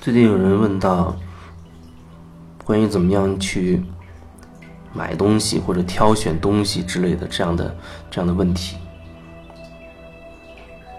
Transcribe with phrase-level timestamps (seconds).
[0.00, 1.14] 最近有人问到
[2.64, 3.82] 关于怎么样去
[4.94, 7.76] 买东西或者挑选东西之类的这样的
[8.10, 8.78] 这样的问题。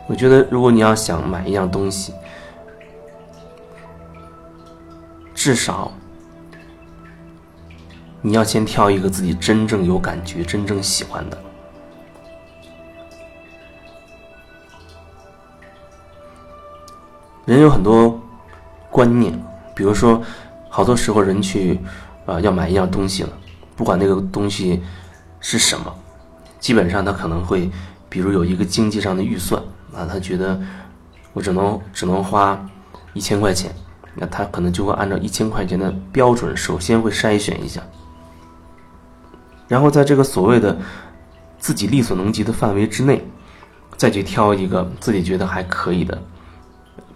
[0.06, 2.14] 我觉得，如果你要想买一样东西，
[5.34, 5.92] 至少
[8.22, 11.42] 你要先挑一个自己真正有感觉、真正喜欢的。
[17.46, 18.21] 人有很多
[18.92, 19.34] 观念，
[19.74, 20.22] 比如说，
[20.70, 21.80] 好多时候人去
[22.26, 23.30] 啊要买一样东西了，
[23.76, 24.84] 不管那个东西
[25.40, 25.92] 是什么，
[26.60, 27.72] 基本上他可能会，
[28.10, 29.60] 比如有一个经济上的预算
[29.96, 30.60] 啊，他觉得
[31.34, 32.64] 我只能只能花
[33.14, 33.74] 一千块钱，
[34.14, 37.82] 那他可能就会按照一千块钱的标准，首先会筛选一下，
[39.70, 40.78] 然后在这个所谓的
[41.58, 43.26] 自己力所能及的范围之内，
[43.96, 46.22] 再去挑一个自己觉得还可以的。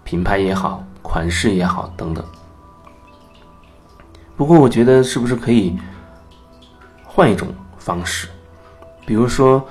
[0.04, 2.24] 品牌也好，款式也好，等等。
[4.36, 5.78] 不过，我觉得是不是可以
[7.04, 8.28] 换一种方式？
[9.06, 9.64] 比如说，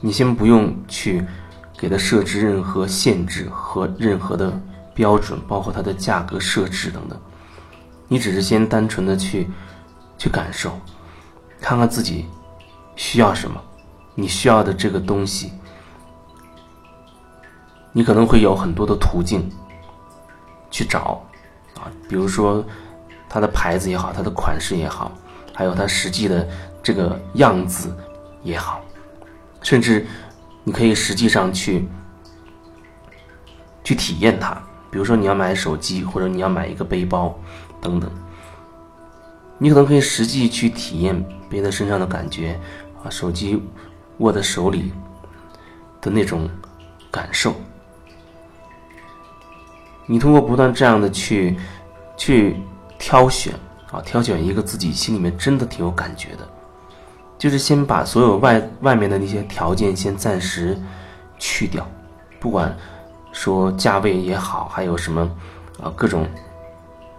[0.00, 1.22] 你先不用去
[1.76, 4.58] 给它设置任何限制和任何的
[4.94, 7.18] 标准，包括它的价格设置等等。
[8.06, 9.48] 你只是先单纯的去
[10.16, 10.78] 去感受，
[11.60, 12.26] 看看自己
[12.96, 13.60] 需要什么，
[14.14, 15.52] 你需要的这个东西。
[17.92, 19.48] 你可能会有很多的途径
[20.74, 21.24] 去找
[21.76, 22.64] 啊，比如说
[23.28, 25.12] 它的牌子也好，它的款式也好，
[25.54, 26.44] 还有它实际的
[26.82, 27.96] 这个样子
[28.42, 28.82] 也好，
[29.62, 30.04] 甚至
[30.64, 31.86] 你可以实际上去
[33.84, 34.60] 去体验它。
[34.90, 37.38] 比如说你要买手机，或者你要买一个背包
[37.80, 38.10] 等等，
[39.56, 42.58] 你可能可以实际去体验背在身上的感觉
[43.04, 43.62] 啊，手机
[44.18, 44.92] 握在手里
[46.00, 46.50] 的那种
[47.12, 47.54] 感受。
[50.06, 51.56] 你通过不断这样的去，
[52.16, 52.56] 去
[52.98, 53.54] 挑选
[53.90, 56.48] 啊，挑选一个自己心里面真的挺有感觉的，
[57.38, 60.78] 就是先把所有外外面的那些条件先暂时
[61.38, 61.86] 去掉，
[62.38, 62.76] 不管
[63.32, 65.22] 说价位也好，还有什么
[65.82, 66.26] 啊各种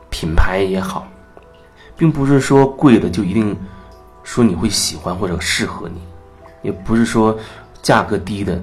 [0.09, 1.07] 品牌也好，
[1.97, 3.57] 并不是说贵的就一定
[4.23, 6.01] 说你会喜欢或者适合你，
[6.61, 7.37] 也不是说
[7.81, 8.61] 价格低的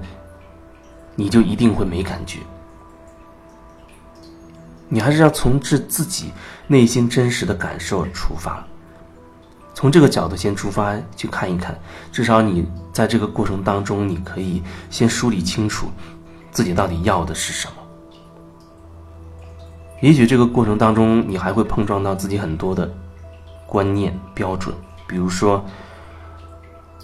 [1.14, 2.38] 你就一定会没感觉。
[4.94, 6.30] 你还是要从自自己
[6.66, 8.62] 内心真实的感受出发，
[9.72, 11.74] 从这个角度先出发去看一看，
[12.12, 15.86] 至少你在这个过程当中，你可以先梳理清楚
[16.50, 17.72] 自己到底要的是什么。
[20.02, 22.92] 也许这个过程当中，你还会碰撞到自己很多的
[23.66, 24.76] 观念标准，
[25.06, 25.64] 比如说，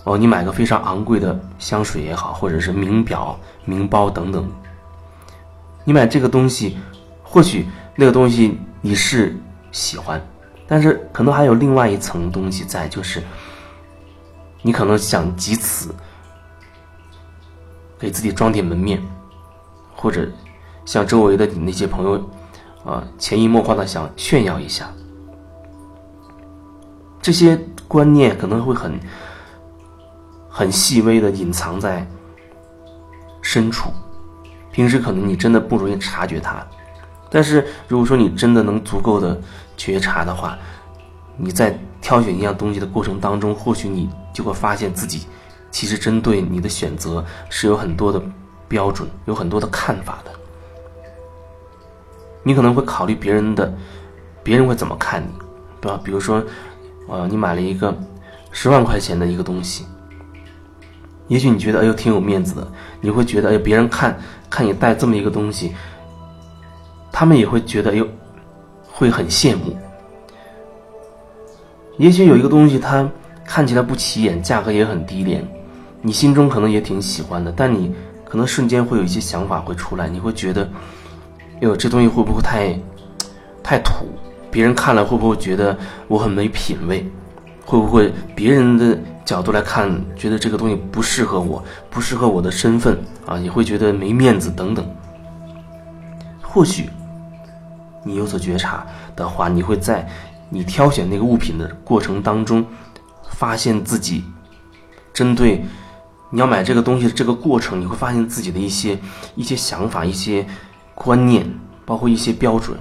[0.04, 4.46] 哦，你买个非常昂贵的香水也好，或者是名表、名包等等，
[5.84, 6.76] 你买这个东西。
[7.30, 9.36] 或许那个东西你是
[9.70, 10.20] 喜欢，
[10.66, 13.22] 但是可能还有另外一层东西在，就是
[14.62, 15.94] 你可能想借此
[17.98, 19.02] 给自己装点门面，
[19.94, 20.26] 或者
[20.86, 22.30] 向周围的你那些朋友
[22.82, 24.90] 啊潜移默化的想炫耀一下。
[27.20, 28.98] 这些观念可能会很
[30.48, 32.08] 很细微的隐藏在
[33.42, 33.90] 深处，
[34.72, 36.66] 平时可能你真的不容易察觉它。
[37.30, 39.38] 但是，如果说你真的能足够的
[39.76, 40.58] 觉察的话，
[41.36, 45.26] 你在挑选一样东西的过程当中，或许你就会发现自己
[45.70, 48.20] 其实针对你的选择是有很多的
[48.66, 50.30] 标准，有很多的看法的。
[52.42, 53.72] 你可能会考虑别人的，
[54.42, 55.28] 别人会怎么看你，
[55.80, 56.00] 对吧？
[56.02, 56.42] 比如说，
[57.08, 57.94] 呃，你买了一个
[58.52, 59.84] 十万块钱的一个东西，
[61.26, 62.66] 也许你觉得哎呦挺有面子的，
[63.02, 64.18] 你会觉得哎别人看
[64.48, 65.74] 看你带这么一个东西。
[67.18, 68.06] 他们也会觉得，哎呦，
[68.92, 69.76] 会很羡慕。
[71.96, 73.10] 也许有一个东西，它
[73.44, 75.44] 看起来不起眼，价格也很低廉，
[76.00, 77.92] 你心中可能也挺喜欢的，但你
[78.24, 80.62] 可能瞬间会有一些想法会出来，你会觉得，
[81.54, 82.78] 哎呦，这东西会不会太，
[83.64, 84.06] 太土？
[84.48, 85.76] 别人看了会不会觉得
[86.06, 87.04] 我很没品位？
[87.64, 91.60] 会不会别人的角度来看，觉得这个东西不适合我，
[91.90, 93.36] 不适合我的身份啊？
[93.40, 94.88] 也会觉得没面子等等。
[96.40, 96.88] 或许。
[98.08, 100.08] 你有所觉察的话，你会在
[100.48, 102.64] 你挑选那个物品的过程当中，
[103.32, 104.24] 发现自己
[105.12, 105.62] 针对
[106.30, 108.98] 你要买这个东西的这个过程，你会发现自己的一些
[109.34, 110.46] 一些想法、一些
[110.94, 111.46] 观念，
[111.84, 112.78] 包括一些标准。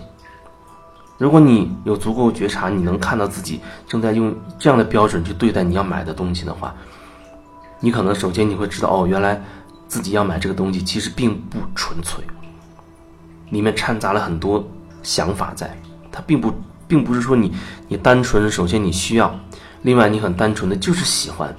[1.17, 6.73] 如果你有足够觉察，你能看到自己正在用这样的标准去对待你要买的东西的话，
[7.81, 9.41] 你可能首先你会知道，哦，原来
[9.89, 12.23] 自己要买这个东西其实并不纯粹。
[13.49, 14.65] 里面掺杂了很多
[15.03, 15.75] 想法在，
[16.11, 16.53] 它并不
[16.87, 17.53] 并不是说你
[17.87, 19.33] 你单纯首先你需要，
[19.81, 21.55] 另外你很单纯的就是喜欢，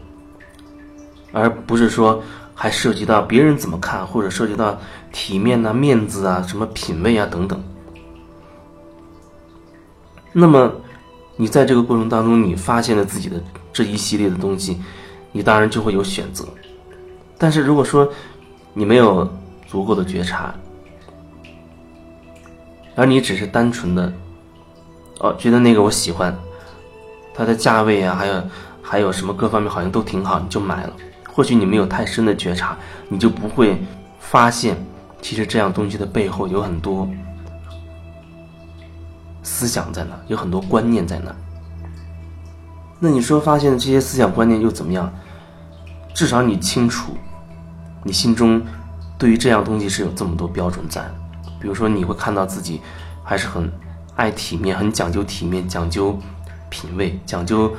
[1.32, 2.23] 而不是说
[2.55, 4.79] 还涉及到别人怎么看，或者涉及到
[5.12, 7.62] 体面呐、面子啊、什么品味啊等等。
[10.32, 10.70] 那么，
[11.37, 13.43] 你在这个过程当中，你发现了自己的
[13.73, 14.79] 这一系列的东西，
[15.32, 16.46] 你当然就会有选择。
[17.38, 18.08] 但是如果说
[18.75, 19.29] 你没有
[19.67, 20.55] 足够的觉察，
[22.99, 24.12] 而你只是单纯的，
[25.21, 26.37] 哦，觉得那个我喜欢，
[27.33, 28.43] 它的价位啊，还有
[28.83, 30.93] 还有什么各方面好像都挺好，你就买了。
[31.33, 32.77] 或许你没有太深的觉察，
[33.09, 33.81] 你就不会
[34.19, 34.77] 发现，
[35.23, 37.09] 其实这样东西的背后有很多
[39.45, 41.33] 思想在那，有很多观念在那。
[42.99, 45.09] 那你说发现这些思想观念又怎么样？
[46.12, 47.12] 至少你清楚，
[48.03, 48.61] 你心中
[49.17, 51.09] 对于这样东西是有这么多标准在。
[51.61, 52.81] 比如说，你会看到自己
[53.25, 53.71] 还是很
[54.17, 56.19] 爱体面，很讲究体面，讲究
[56.71, 57.75] 品味，讲究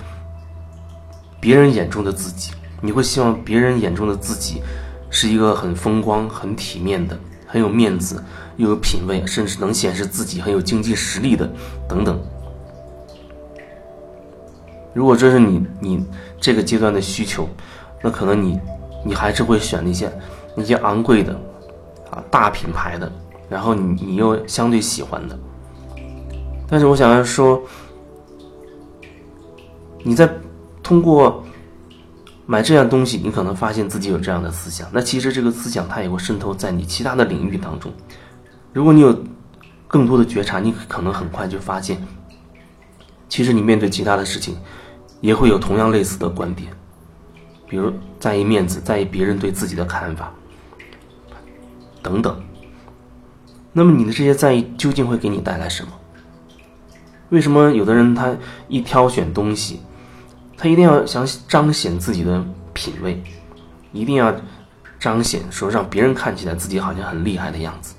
[1.39, 2.51] 别人眼中的自己。
[2.81, 4.61] 你会希望别人眼中的自己
[5.09, 8.23] 是一个很风光、很体面的、很有面子、
[8.57, 11.49] 又有品味，甚至能显示自己很有经济实力的
[11.87, 12.17] 等等。
[14.93, 16.05] 如果这是你你
[16.39, 17.47] 这个阶段的需求，
[18.01, 18.59] 那可能你
[19.05, 20.11] 你还是会选那些
[20.55, 21.33] 那些昂贵的
[22.11, 23.11] 啊大品牌的。
[23.49, 25.39] 然后你你又相对喜欢的，
[26.67, 27.59] 但是我想要说，
[30.03, 30.29] 你在
[30.83, 31.43] 通过
[32.45, 34.87] 买这样东西，你可能发现自己有这样的思想。
[34.91, 37.91] 那其实这个思想它也会渗透在你其他的领域当中。
[38.71, 39.17] 如果你有
[39.87, 41.99] 更多的觉察，你可能很快就发现，
[43.27, 44.55] 其实你面对其他的事情，
[45.21, 46.71] 也会有同样类似的观点，
[47.67, 50.31] 比如在意面子，在意别人对自己的看法，
[52.03, 52.39] 等等。
[53.79, 55.91] 那么你的这些在意究竟会给你带来什么？
[57.29, 58.35] 为什么有的人他
[58.67, 59.79] 一挑选东西，
[60.57, 62.43] 他一定要想彰显自己的
[62.73, 63.23] 品味，
[63.93, 64.35] 一定要
[64.99, 67.95] 彰显说让别人看起来自己好像很厉害的样子，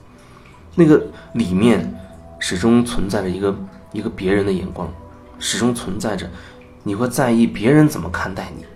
[0.75, 1.91] 那个里面
[2.38, 3.56] 始终存在着一个
[3.93, 4.87] 一个别人的眼光，
[5.38, 6.29] 始终存在着
[6.82, 8.67] 你会在意别人怎么看待你，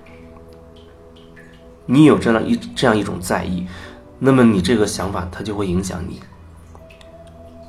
[1.85, 3.67] 你有这样一这样一种在意，
[4.19, 6.19] 那么你这个想法它就会影响你。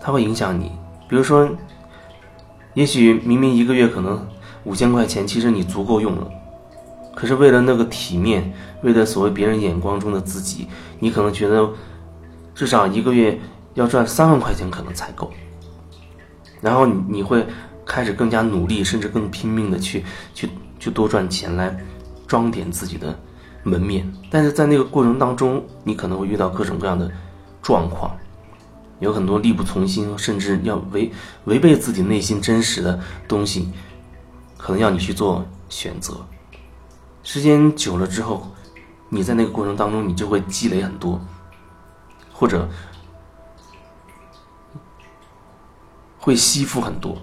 [0.06, 0.72] 它会影响你，
[1.10, 1.50] 比如说，
[2.76, 4.24] 也许明明一个月可能
[4.64, 6.30] 五千块钱，其实你足够用了，
[7.16, 8.54] 可是为了那个体面，
[8.84, 10.68] 为了所谓别人眼光中的自己，
[11.00, 11.68] 你可能觉得
[12.54, 13.36] 至少一个月
[13.74, 15.32] 要赚三万块钱可能才够，
[16.62, 17.44] 然后你你会
[17.84, 20.06] 开始更加努力，甚至更拼命的去
[20.36, 20.48] 去
[20.78, 21.76] 去多赚钱来
[22.28, 23.18] 装点自己的
[23.64, 27.10] 门面，但是在那个过程当中，你可能会遇到各种各样的
[27.64, 28.16] 状况。
[29.00, 31.12] 有很多力不从心，甚至要违
[31.46, 33.72] 违背自己内心真实的东西，
[34.58, 36.26] 可能要你去做选择。
[37.24, 38.52] 时间久了之后，
[39.10, 41.20] 你在那个过程当中，你就会积累很多，
[42.32, 42.70] 或者
[46.18, 47.18] 会吸附很多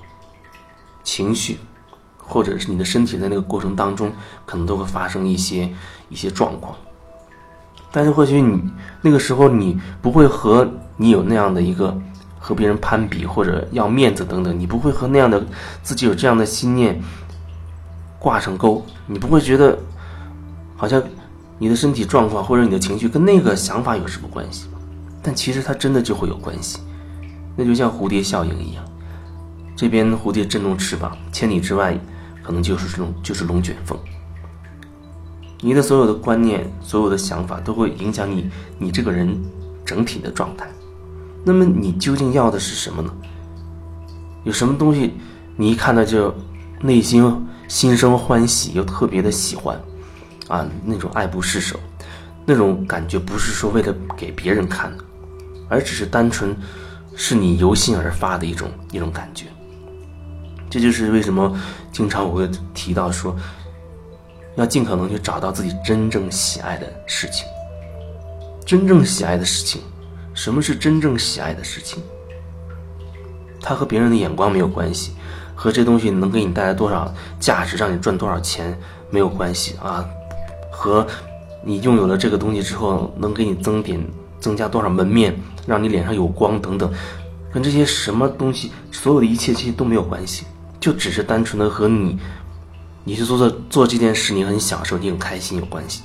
[1.02, 1.58] 情绪，
[2.18, 4.12] 或者是你的身体在那个过程当中，
[4.44, 5.72] 可能都会发生一些
[6.08, 6.76] 一些状况。
[7.92, 8.58] 但是或许你
[9.02, 10.66] 那个时候你不会和
[10.96, 11.96] 你有那样的一个
[12.38, 15.44] 和别人攀比或者要面子等等，你不会和那样的
[15.82, 17.00] 自己有这样的心念
[18.18, 19.78] 挂上钩，你不会觉得
[20.76, 21.02] 好像
[21.58, 24.66] 你的身体状况或者你的情绪跟那个想法有什么关系？
[25.22, 26.80] 但其实它真的就会有关系，
[27.54, 28.82] 那就像蝴蝶效应一样，
[29.76, 31.96] 这边蝴蝶振动翅膀，千里之外
[32.42, 33.96] 可能就是这种就是龙卷风。
[35.64, 39.40] 你的所有的观念、所有的想法都会影响你，你这个人
[39.85, 40.69] 整体的状态。
[41.45, 43.14] 那么你究竟要的是什么呢？
[44.42, 45.14] 有什么东西
[45.57, 46.35] 你一看到就
[46.81, 47.25] 内心
[47.69, 49.81] 心生欢喜，又特别的喜欢
[50.49, 50.66] 啊？
[50.85, 51.78] 那种爱不释手，
[52.45, 55.04] 那种感觉不是说为了给别人看的，
[55.69, 56.57] 而只是单纯
[57.14, 59.47] 是你由心而发的一种一种感觉。
[60.69, 61.57] 这就是为什么
[61.92, 63.37] 经常我会提到说。
[64.56, 67.47] 要尽可能去找到自己真正喜爱的事情。
[68.64, 69.82] 真正喜爱的事情，
[70.35, 71.99] 什么是真正喜爱的事情？
[73.61, 75.12] 它和别人的眼光没有关系，
[75.54, 78.76] 和这东西能给你带来多少价值，让你赚多少钱
[79.11, 80.04] 没有关系啊，
[80.71, 81.06] 和
[81.64, 84.00] 你拥有了这个东西之后能给你增点、
[84.40, 85.35] 增加多少门面，
[85.66, 86.90] 让你脸上有光等等，
[87.52, 90.44] 跟这些什么东西，所有的一切其实都没有关系，
[90.80, 92.18] 就只是单纯的和你。
[93.04, 96.02] 你去做做做这件事，你很享受，你很开心，有关系。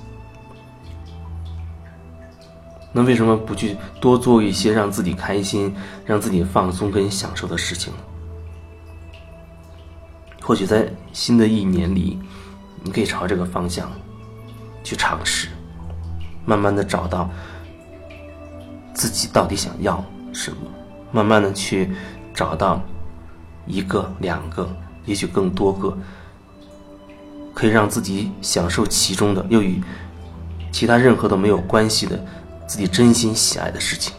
[2.92, 5.75] 那为什么不去多做一些让自己开心、
[6.06, 8.00] 让自己放松跟享受的事情呢？
[10.42, 12.18] 或许在新的一年里，
[12.82, 13.92] 你可以朝这个方向
[14.84, 15.50] 去尝试，
[16.46, 17.30] 慢慢的找到
[18.94, 20.58] 自己到底想要什么，
[21.12, 21.92] 慢慢的去
[22.34, 22.82] 找到
[23.68, 24.68] 一个、两个，
[25.06, 25.96] 也许更多个，
[27.58, 29.82] 可以让自己享受其中的，又与
[30.72, 32.24] 其他任何都没有关系的。
[32.68, 34.14] 自己真心喜爱的事情。